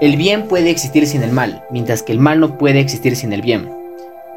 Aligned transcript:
El 0.00 0.16
bien 0.16 0.46
puede 0.46 0.70
existir 0.70 1.08
sin 1.08 1.24
el 1.24 1.32
mal, 1.32 1.64
mientras 1.70 2.04
que 2.04 2.12
el 2.12 2.20
mal 2.20 2.38
no 2.38 2.56
puede 2.56 2.78
existir 2.78 3.16
sin 3.16 3.32
el 3.32 3.42
bien. 3.42 3.68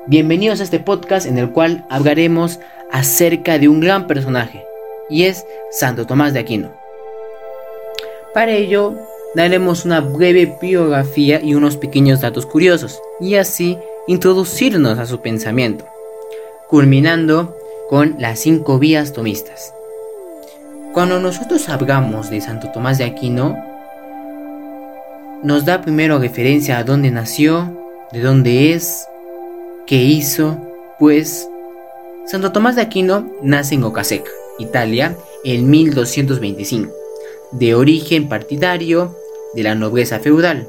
Bienvenidos 0.07 0.59
a 0.59 0.63
este 0.63 0.79
podcast 0.79 1.27
en 1.27 1.37
el 1.37 1.51
cual 1.51 1.85
hablaremos 1.87 2.59
acerca 2.91 3.59
de 3.59 3.69
un 3.69 3.79
gran 3.79 4.07
personaje, 4.07 4.65
y 5.07 5.25
es 5.25 5.45
Santo 5.69 6.07
Tomás 6.07 6.33
de 6.33 6.39
Aquino. 6.39 6.71
Para 8.33 8.53
ello, 8.53 8.95
daremos 9.35 9.85
una 9.85 10.01
breve 10.01 10.57
biografía 10.59 11.39
y 11.39 11.53
unos 11.53 11.77
pequeños 11.77 12.21
datos 12.21 12.47
curiosos, 12.47 12.99
y 13.19 13.35
así 13.35 13.77
introducirnos 14.07 14.97
a 14.97 15.05
su 15.05 15.21
pensamiento, 15.21 15.85
culminando 16.69 17.55
con 17.87 18.15
las 18.17 18.39
cinco 18.39 18.79
vías 18.79 19.13
tomistas. 19.13 19.75
Cuando 20.91 21.19
nosotros 21.19 21.69
hablamos 21.69 22.31
de 22.31 22.41
Santo 22.41 22.71
Tomás 22.71 22.97
de 22.97 23.03
Aquino, 23.03 23.70
nos 25.43 25.65
da 25.65 25.81
primero 25.81 26.19
referencia 26.19 26.77
a 26.77 26.83
dónde 26.83 27.11
nació, 27.11 27.77
de 28.11 28.21
dónde 28.21 28.73
es, 28.73 29.05
qué 29.87 30.03
hizo, 30.03 30.57
pues 30.99 31.47
Santo 32.25 32.51
Tomás 32.51 32.75
de 32.75 32.83
Aquino 32.83 33.29
nace 33.41 33.75
en 33.75 33.83
Ocasec, 33.83 34.29
Italia, 34.59 35.17
en 35.43 35.69
1225, 35.69 36.93
de 37.51 37.75
origen 37.75 38.29
partidario 38.29 39.15
de 39.55 39.63
la 39.63 39.75
nobleza 39.75 40.19
feudal, 40.19 40.67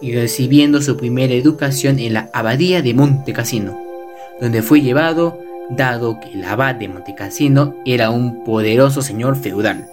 y 0.00 0.14
recibiendo 0.14 0.82
su 0.82 0.96
primera 0.96 1.34
educación 1.34 1.98
en 1.98 2.14
la 2.14 2.30
abadía 2.32 2.82
de 2.82 2.94
Monte 2.94 3.32
Cassino, 3.32 3.80
donde 4.40 4.62
fue 4.62 4.80
llevado 4.80 5.38
dado 5.70 6.20
que 6.20 6.32
el 6.32 6.44
abad 6.44 6.74
de 6.74 6.88
Montecassino 6.88 7.74
era 7.84 8.10
un 8.10 8.44
poderoso 8.44 9.02
señor 9.02 9.36
feudal. 9.36 9.88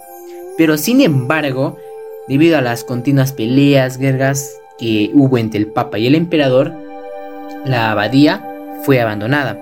Pero 0.56 0.76
sin 0.76 1.00
embargo, 1.00 1.78
Debido 2.28 2.56
a 2.56 2.60
las 2.60 2.84
continuas 2.84 3.32
peleas, 3.32 3.98
guerras 3.98 4.60
que 4.78 5.10
hubo 5.12 5.38
entre 5.38 5.58
el 5.58 5.66
Papa 5.66 5.98
y 5.98 6.06
el 6.06 6.14
Emperador, 6.14 6.72
la 7.64 7.90
abadía 7.90 8.46
fue 8.84 9.00
abandonada. 9.00 9.58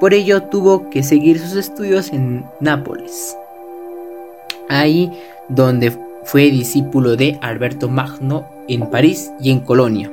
Por 0.00 0.12
ello 0.12 0.42
tuvo 0.42 0.90
que 0.90 1.02
seguir 1.02 1.38
sus 1.38 1.54
estudios 1.56 2.12
en 2.12 2.44
Nápoles. 2.60 3.36
Ahí 4.68 5.12
donde 5.48 5.92
fue 6.24 6.50
discípulo 6.50 7.16
de 7.16 7.38
Alberto 7.42 7.88
Magno 7.88 8.48
en 8.66 8.90
París 8.90 9.30
y 9.40 9.50
en 9.50 9.60
Colonia. 9.60 10.10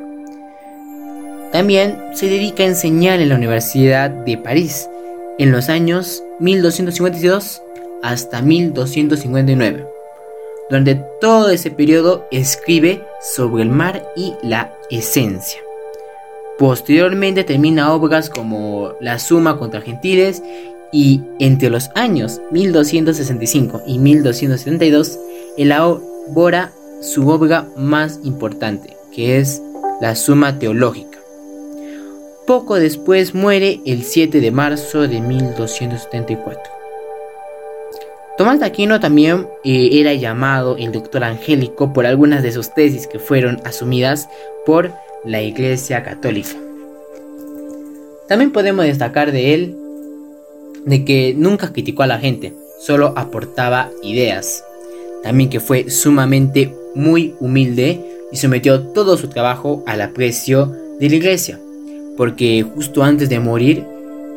También 1.52 1.98
se 2.14 2.28
dedica 2.28 2.64
a 2.64 2.68
enseñar 2.68 3.20
en 3.22 3.30
la 3.30 3.36
Universidad 3.36 4.10
de 4.10 4.38
París 4.38 4.88
en 5.38 5.52
los 5.52 5.70
años 5.70 6.24
1252 6.40 7.62
hasta 8.04 8.42
1259. 8.42 10.01
Durante 10.72 11.04
todo 11.20 11.50
ese 11.50 11.70
periodo 11.70 12.26
escribe 12.32 13.04
sobre 13.20 13.64
el 13.64 13.70
mar 13.70 14.06
y 14.16 14.36
la 14.42 14.74
esencia. 14.90 15.60
Posteriormente 16.58 17.44
termina 17.44 17.94
obras 17.94 18.30
como 18.30 18.94
La 19.02 19.20
Suma 19.20 19.60
contra 19.60 19.82
Gentiles 19.82 20.42
y 20.94 21.24
entre 21.40 21.70
los 21.70 21.90
años 21.94 22.40
1265 22.52 23.82
y 23.86 24.00
1272 24.00 25.20
elabora 25.58 26.72
su 27.02 27.28
obra 27.28 27.68
más 27.76 28.22
importante, 28.24 28.96
que 29.14 29.40
es 29.40 29.62
La 30.00 30.16
Suma 30.16 30.58
Teológica. 30.58 31.20
Poco 32.48 32.76
después 32.76 33.36
muere 33.36 33.82
el 33.86 34.04
7 34.04 34.40
de 34.40 34.52
marzo 34.52 35.02
de 35.02 35.20
1274. 35.20 36.81
Tomás 38.42 38.60
de 38.60 38.66
Aquino 38.66 39.00
también 39.00 39.48
eh, 39.64 39.90
era 39.92 40.16
llamado 40.16 40.76
el 40.76 40.92
doctor 40.92 41.24
angélico 41.24 41.94
por 41.94 42.08
algunas 42.08 42.42
de 42.42 42.52
sus 42.52 42.74
tesis 42.74 43.06
que 43.06 43.20
fueron 43.20 43.62
asumidas 43.66 44.30
por 44.66 44.92
la 45.24 45.44
Iglesia 45.44 46.02
Católica. 46.02 46.50
También 48.28 48.52
podemos 48.52 48.84
destacar 48.86 49.32
de 49.32 49.54
él 49.54 49.76
de 50.88 51.06
que 51.06 51.36
nunca 51.38 51.72
criticó 51.72 52.02
a 52.02 52.08
la 52.08 52.18
gente, 52.18 52.56
solo 52.80 53.14
aportaba 53.16 53.92
ideas. 54.02 54.66
También 55.22 55.52
que 55.52 55.60
fue 55.60 55.92
sumamente 55.92 56.74
muy 56.96 57.36
humilde 57.40 58.04
y 58.32 58.38
sometió 58.38 58.82
todo 58.88 59.18
su 59.18 59.28
trabajo 59.28 59.84
al 59.86 60.02
aprecio 60.02 60.66
de 61.00 61.10
la 61.12 61.16
iglesia, 61.16 61.60
porque 62.18 62.64
justo 62.64 63.04
antes 63.04 63.30
de 63.30 63.40
morir 63.40 63.86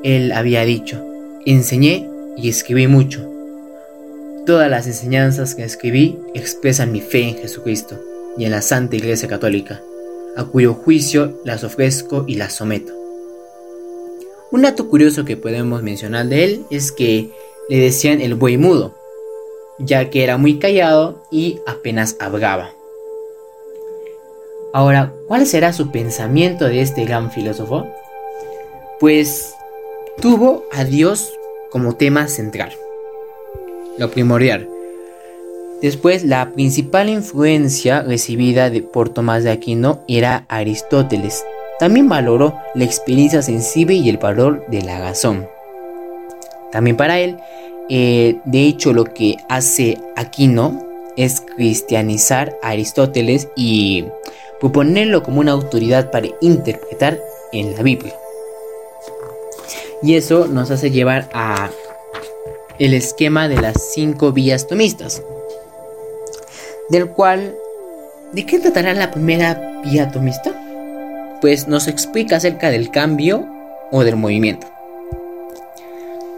él 0.03 0.31
había 0.33 0.63
dicho, 0.67 1.03
enseñé 1.47 2.07
y 2.37 2.51
escribí 2.51 2.87
mucho, 2.87 3.31
Todas 4.47 4.71
las 4.71 4.87
enseñanzas 4.87 5.55
que 5.55 5.65
escribí 5.65 6.19
expresan 6.35 6.93
mi 6.93 7.01
fe 7.01 7.23
en 7.23 7.39
Jesucristo 7.39 7.99
y 8.37 8.45
en 8.45 8.51
la 8.51 8.61
Santa 8.61 8.95
Iglesia 8.95 9.27
Católica, 9.27 9.81
a 10.37 10.45
cuyo 10.45 10.75
juicio 10.75 11.41
las 11.45 11.65
ofrezco 11.65 12.25
y 12.27 12.35
las 12.35 12.53
someto. 12.53 12.93
Un 14.51 14.61
dato 14.61 14.91
curioso 14.91 15.25
que 15.25 15.39
podemos 15.39 15.83
mencionar 15.83 16.27
de 16.27 16.45
él 16.45 16.67
es 16.69 16.93
que 16.93 17.31
le 17.71 17.79
decían 17.79 18.21
el 18.21 18.35
buey 18.35 18.59
mudo, 18.59 18.95
ya 19.79 20.11
que 20.11 20.23
era 20.23 20.37
muy 20.37 20.59
callado 20.59 21.23
y 21.31 21.61
apenas 21.67 22.17
hablaba. 22.21 22.71
Ahora, 24.75 25.15
¿cuál 25.27 25.47
será 25.47 25.73
su 25.73 25.91
pensamiento 25.91 26.67
de 26.67 26.83
este 26.83 27.07
gran 27.07 27.33
filósofo? 27.33 27.87
Pues 29.01 29.55
tuvo 30.21 30.65
a 30.71 30.85
Dios 30.85 31.33
como 31.71 31.97
tema 31.97 32.29
central 32.29 32.75
lo 33.99 34.11
primordial. 34.11 34.69
Después, 35.83 36.25
la 36.25 36.53
principal 36.53 37.09
influencia 37.09 38.03
recibida 38.03 38.71
por 38.93 39.11
Tomás 39.11 39.45
de 39.45 39.51
Aquino 39.51 40.03
era 40.09 40.47
Aristóteles. 40.49 41.45
También 41.79 42.09
valoró 42.09 42.55
la 42.75 42.85
experiencia 42.85 43.43
sensible 43.43 43.95
y 43.95 44.09
el 44.09 44.19
valor 44.19 44.65
de 44.69 44.83
la 44.83 44.99
razón. 45.01 45.47
También 46.73 46.97
para 46.97 47.19
él, 47.21 47.37
eh, 47.91 48.37
de 48.45 48.63
hecho, 48.63 48.93
lo 48.93 49.05
que 49.05 49.37
hace 49.49 49.99
Aquino 50.17 50.83
es 51.17 51.41
cristianizar 51.41 52.57
a 52.63 52.71
Aristóteles 52.71 53.49
y 53.55 54.05
proponerlo 54.61 55.23
como 55.23 55.41
una 55.41 55.53
autoridad 55.53 56.11
para 56.11 56.29
interpretar 56.41 57.21
en 57.53 57.75
la 57.75 57.83
Biblia. 57.83 58.15
Y 60.03 60.15
eso 60.15 60.47
nos 60.47 60.71
hace 60.71 60.91
llevar 60.91 61.29
a 61.33 61.71
el 62.79 62.95
esquema 62.95 63.49
de 63.49 63.61
las 63.61 63.93
cinco 63.93 64.33
vías 64.33 64.67
tomistas, 64.67 65.23
del 66.91 67.09
cual, 67.09 67.55
¿de 68.33 68.45
qué 68.47 68.59
tratará 68.59 68.95
la 68.95 69.11
primera 69.11 69.81
vía 69.85 70.11
tomista? 70.11 70.53
Pues 71.41 71.69
nos 71.69 71.89
explica 71.89 72.37
acerca 72.37 72.71
del 72.71 72.91
cambio 72.91 73.47
o 73.93 74.03
del 74.03 74.17
movimiento, 74.17 74.67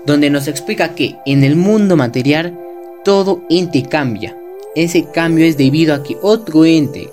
donde 0.05 0.31
nos 0.31 0.49
explica 0.49 0.95
que 0.95 1.17
en 1.25 1.43
el 1.45 1.57
mundo 1.57 1.97
material 1.97 2.59
todo 3.05 3.43
ente 3.49 3.83
cambia. 3.85 4.37
Ese 4.75 5.05
cambio 5.05 5.47
es 5.47 5.57
debido 5.57 5.95
a 5.95 6.03
que 6.03 6.19
otro 6.21 6.65
ente 6.65 7.09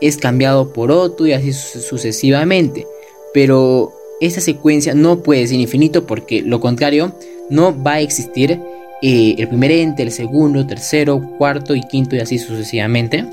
es 0.00 0.16
cambiado 0.16 0.72
por 0.72 0.90
otro 0.90 1.26
y 1.26 1.32
así 1.32 1.52
sucesivamente. 1.52 2.86
Pero 3.34 3.92
esta 4.20 4.40
secuencia 4.40 4.94
no 4.94 5.22
puede 5.22 5.46
ser 5.46 5.58
infinito 5.58 6.06
porque 6.06 6.42
lo 6.42 6.60
contrario 6.60 7.12
no 7.50 7.74
va 7.82 7.94
a 7.94 8.00
existir 8.00 8.60
eh, 9.00 9.34
el 9.38 9.48
primer 9.48 9.70
ente, 9.70 10.02
el 10.02 10.10
segundo, 10.10 10.66
tercero, 10.66 11.20
cuarto 11.38 11.74
y 11.74 11.82
quinto 11.82 12.16
y 12.16 12.20
así 12.20 12.38
sucesivamente. 12.38 13.24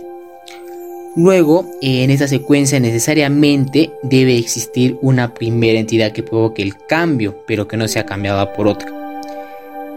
Luego, 1.16 1.66
eh, 1.82 2.04
en 2.04 2.12
esta 2.12 2.28
secuencia 2.28 2.80
necesariamente 2.80 3.92
debe 4.04 4.38
existir 4.38 4.98
una 5.02 5.34
primera 5.34 5.80
entidad 5.80 6.12
que 6.12 6.24
provoque 6.24 6.62
el 6.62 6.78
cambio, 6.78 7.44
pero 7.48 7.68
que 7.68 7.78
no 7.78 7.88
sea 7.88 8.06
cambiada 8.06 8.54
por 8.54 8.68
otra. 8.68 8.92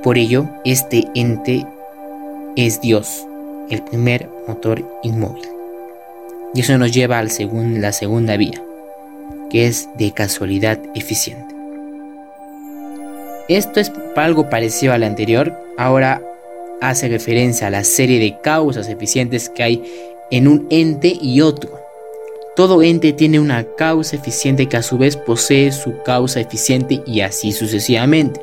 Por 0.02 0.16
ello, 0.16 0.48
este 0.64 1.08
ente 1.14 1.66
es 2.54 2.80
Dios, 2.80 3.26
el 3.68 3.82
primer 3.82 4.28
motor 4.46 4.88
inmóvil. 5.02 5.44
Y 6.54 6.60
eso 6.60 6.78
nos 6.78 6.92
lleva 6.92 7.18
a 7.18 7.24
la 7.24 7.92
segunda 7.92 8.36
vía, 8.36 8.62
que 9.50 9.66
es 9.66 9.88
de 9.98 10.12
casualidad 10.12 10.78
eficiente. 10.94 11.57
Esto 13.48 13.80
es 13.80 13.90
algo 14.14 14.50
parecido 14.50 14.92
a 14.92 14.98
la 14.98 15.06
anterior, 15.06 15.54
ahora 15.78 16.22
hace 16.82 17.08
referencia 17.08 17.68
a 17.68 17.70
la 17.70 17.82
serie 17.82 18.18
de 18.18 18.38
causas 18.42 18.88
eficientes 18.90 19.48
que 19.48 19.62
hay 19.62 19.82
en 20.30 20.46
un 20.46 20.66
ente 20.68 21.16
y 21.18 21.40
otro. 21.40 21.70
Todo 22.56 22.82
ente 22.82 23.14
tiene 23.14 23.40
una 23.40 23.64
causa 23.64 24.16
eficiente 24.16 24.66
que 24.66 24.76
a 24.76 24.82
su 24.82 24.98
vez 24.98 25.16
posee 25.16 25.72
su 25.72 26.02
causa 26.02 26.40
eficiente 26.40 27.02
y 27.06 27.22
así 27.22 27.52
sucesivamente. 27.52 28.38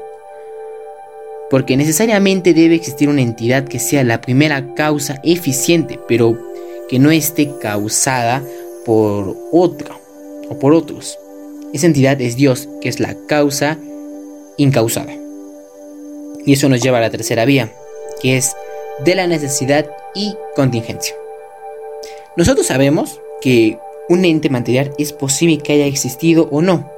Porque 1.51 1.77
necesariamente 1.77 2.55
debe 2.55 2.73
existir 2.73 3.07
una 3.07 3.21
entidad 3.21 3.65
que 3.65 3.77
sea 3.77 4.03
la 4.03 4.21
primera 4.21 4.73
causa 4.73 5.21
eficiente, 5.23 5.99
pero 6.07 6.35
que 6.89 6.97
no 6.97 7.11
esté 7.11 7.51
causada 7.61 8.41
por 8.85 9.37
otra 9.51 9.95
o 10.49 10.57
por 10.57 10.73
otros. 10.73 11.19
Esa 11.73 11.85
entidad 11.85 12.19
es 12.21 12.37
Dios, 12.37 12.67
que 12.81 12.89
es 12.89 12.99
la 12.99 13.15
causa 13.27 13.77
incausada. 14.57 15.13
Y 16.45 16.53
eso 16.53 16.69
nos 16.69 16.81
lleva 16.81 16.99
a 16.99 17.01
la 17.01 17.09
tercera 17.09 17.45
vía, 17.45 17.71
que 18.21 18.37
es 18.37 18.55
de 19.03 19.15
la 19.15 19.27
necesidad 19.27 19.89
y 20.13 20.35
contingencia. 20.55 21.15
Nosotros 22.37 22.67
sabemos 22.67 23.19
que 23.41 23.77
un 24.09 24.25
ente 24.25 24.49
material 24.49 24.93
es 24.97 25.13
posible 25.13 25.57
que 25.57 25.73
haya 25.73 25.85
existido 25.85 26.47
o 26.51 26.61
no. 26.61 26.89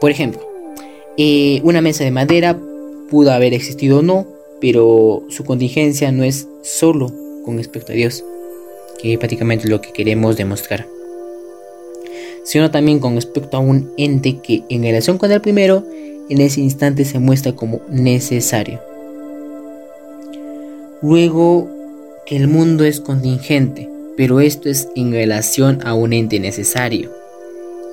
Por 0.00 0.10
ejemplo, 0.10 0.40
eh, 1.16 1.60
una 1.62 1.80
mesa 1.80 2.04
de 2.04 2.10
madera 2.10 2.58
pudo 3.10 3.32
haber 3.32 3.54
existido 3.54 3.98
o 3.98 4.02
no, 4.02 4.26
pero 4.60 5.22
su 5.28 5.44
contingencia 5.44 6.10
no 6.10 6.24
es 6.24 6.48
solo 6.62 7.12
con 7.44 7.58
respecto 7.58 7.92
a 7.92 7.94
Dios, 7.94 8.24
que 8.98 9.12
es 9.12 9.18
prácticamente 9.18 9.68
lo 9.68 9.80
que 9.80 9.92
queremos 9.92 10.36
demostrar, 10.36 10.86
sino 12.44 12.70
también 12.70 12.98
con 12.98 13.14
respecto 13.14 13.56
a 13.56 13.60
un 13.60 13.92
ente 13.96 14.38
que 14.38 14.62
en 14.68 14.82
relación 14.82 15.18
con 15.18 15.30
el 15.30 15.40
primero, 15.40 15.84
en 16.28 16.40
ese 16.40 16.60
instante 16.60 17.04
se 17.04 17.18
muestra 17.18 17.52
como 17.52 17.80
necesario. 17.88 18.80
Luego, 21.02 21.68
que 22.26 22.36
el 22.36 22.48
mundo 22.48 22.84
es 22.84 23.00
contingente, 23.00 23.90
pero 24.16 24.40
esto 24.40 24.68
es 24.68 24.88
en 24.96 25.12
relación 25.12 25.80
a 25.84 25.94
un 25.94 26.12
ente 26.12 26.40
necesario. 26.40 27.10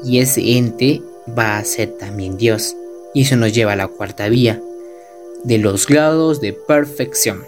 Y 0.05 0.19
ese 0.19 0.57
ente 0.57 1.01
va 1.37 1.57
a 1.57 1.63
ser 1.63 1.89
también 1.97 2.37
Dios. 2.37 2.75
Y 3.13 3.23
eso 3.23 3.35
nos 3.35 3.53
lleva 3.53 3.73
a 3.73 3.75
la 3.75 3.87
cuarta 3.87 4.29
vía, 4.29 4.61
de 5.43 5.57
los 5.57 5.85
grados 5.85 6.39
de 6.39 6.53
perfección. 6.53 7.43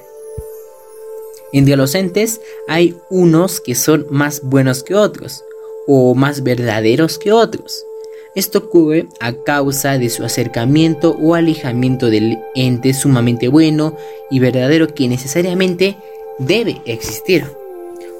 Entre 1.54 1.78
los 1.78 1.96
entes 1.96 2.42
hay 2.68 2.98
unos 3.10 3.62
que 3.62 3.76
son 3.76 4.06
más 4.10 4.42
buenos 4.42 4.84
que 4.84 4.96
otros, 4.96 5.44
o 5.88 6.16
más 6.16 6.44
verdaderos 6.44 7.18
que 7.18 7.32
otros. 7.32 7.86
Esto 8.36 8.60
ocurre 8.60 9.08
a 9.20 9.34
causa 9.34 9.98
de 9.98 10.10
su 10.10 10.24
acercamiento 10.24 11.16
o 11.22 11.36
alejamiento 11.36 12.10
del 12.10 12.40
ente 12.56 12.94
sumamente 12.94 13.48
bueno 13.48 13.96
y 14.32 14.40
verdadero 14.40 14.88
que 14.94 15.08
necesariamente 15.08 15.98
debe 16.40 16.82
existir 16.86 17.46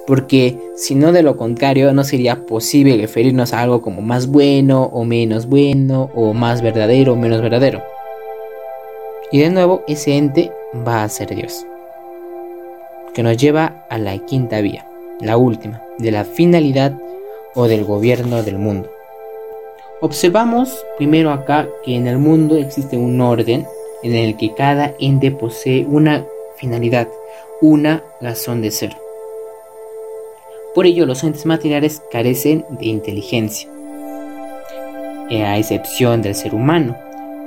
porque 0.06 0.58
si 0.76 0.96
no 0.96 1.12
de 1.12 1.24
lo 1.24 1.38
contrario 1.38 1.94
no 1.94 2.04
sería 2.04 2.46
posible 2.46 2.98
referirnos 2.98 3.54
a 3.54 3.62
algo 3.62 3.82
como 3.82 4.02
más 4.02 4.28
bueno 4.28 4.84
o 4.84 5.06
menos 5.06 5.48
bueno 5.48 6.10
o 6.14 6.34
más 6.34 6.62
verdadero 6.62 7.14
o 7.14 7.16
menos 7.16 7.42
verdadero. 7.42 7.82
Y 9.32 9.40
de 9.40 9.50
nuevo 9.50 9.84
ese 9.88 10.18
ente 10.18 10.52
va 10.88 11.04
a 11.04 11.10
ser 11.10 11.34
Dios, 11.36 11.66
que 13.14 13.24
nos 13.24 13.38
lleva 13.38 13.86
a 13.90 13.98
la 13.98 14.18
quinta 14.20 14.62
vía, 14.62 14.86
la 15.20 15.38
última, 15.38 15.82
de 15.98 16.12
la 16.12 16.26
finalidad 16.26 16.94
o 17.56 17.68
del 17.68 17.84
gobierno 17.84 18.44
del 18.44 18.60
mundo. 18.60 18.92
Observamos 20.06 20.86
primero 20.98 21.32
acá 21.32 21.66
que 21.86 21.96
en 21.96 22.08
el 22.08 22.18
mundo 22.18 22.58
existe 22.58 22.98
un 22.98 23.22
orden 23.22 23.66
en 24.04 24.14
el 24.14 24.36
que 24.36 24.54
cada 24.54 24.94
ente 25.00 25.32
posee 25.32 25.86
una 25.86 26.26
finalidad, 26.58 27.08
una 27.62 28.04
razón 28.20 28.62
de 28.62 28.72
ser. 28.72 28.98
Por 30.76 30.88
ello, 30.88 31.06
los 31.06 31.24
entes 31.24 31.46
materiales 31.46 32.02
carecen 32.12 32.66
de 32.82 32.88
inteligencia, 32.88 33.70
eh, 35.30 35.42
a 35.42 35.58
excepción 35.58 36.22
del 36.22 36.36
ser 36.36 36.54
humano, 36.54 36.98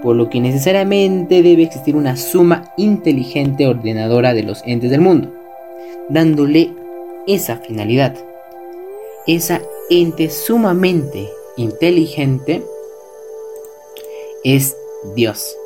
por 0.02 0.17
lo 0.17 0.31
que 0.31 0.41
necesariamente 0.41 1.43
debe 1.43 1.64
existir 1.64 1.94
una 1.94 2.17
suma 2.17 2.73
inteligente 2.79 3.67
ordenadora 3.67 4.32
de 4.32 4.44
los 4.44 4.62
entes 4.64 4.91
del 4.91 5.02
mundo, 5.02 5.31
dándole 6.09 6.73
esa 7.26 7.59
finalidad. 7.59 8.17
Esa 9.26 9.61
ente 9.91 10.31
sumamente 10.31 11.36
inteligente 11.56 12.64
es 14.44 14.76
Dios. 15.14 15.56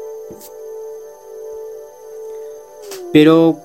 Pero, 3.13 3.59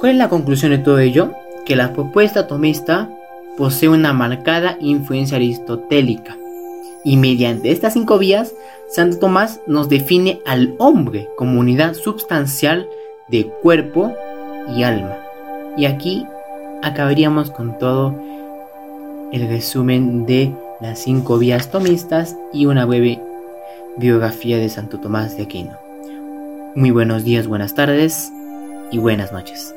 ¿cuál 0.00 0.12
es 0.12 0.18
la 0.18 0.28
conclusión 0.28 0.72
de 0.72 0.78
todo 0.78 0.98
ello? 0.98 1.32
Que 1.64 1.76
la 1.76 1.92
propuesta 1.92 2.40
atomista 2.40 3.10
posee 3.56 3.88
una 3.88 4.12
marcada 4.12 4.76
influencia 4.80 5.36
aristotélica. 5.36 6.36
Y 7.04 7.16
mediante 7.16 7.70
estas 7.70 7.92
cinco 7.92 8.18
vías, 8.18 8.54
Santo 8.88 9.18
Tomás 9.18 9.60
nos 9.66 9.88
define 9.88 10.40
al 10.46 10.74
hombre 10.78 11.28
como 11.36 11.60
unidad 11.60 11.94
substancial 11.94 12.88
de 13.28 13.46
cuerpo 13.62 14.12
y 14.74 14.82
alma. 14.82 15.18
Y 15.76 15.84
aquí 15.84 16.26
acabaríamos 16.82 17.50
con 17.50 17.78
todo 17.78 18.14
el 19.32 19.48
resumen 19.48 20.26
de 20.26 20.52
las 20.80 20.98
cinco 20.98 21.38
vías 21.38 21.70
tomistas 21.70 22.36
y 22.52 22.66
una 22.66 22.84
breve 22.84 23.20
biografía 23.96 24.58
de 24.58 24.68
Santo 24.68 24.98
Tomás 24.98 25.36
de 25.36 25.44
Aquino. 25.44 25.78
Muy 26.74 26.90
buenos 26.90 27.24
días, 27.24 27.46
buenas 27.46 27.74
tardes 27.74 28.30
y 28.90 28.98
buenas 28.98 29.32
noches. 29.32 29.74